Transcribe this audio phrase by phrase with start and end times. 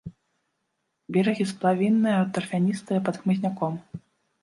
[1.17, 3.73] Берагі сплавінныя, тарфяністыя, пад хмызняком.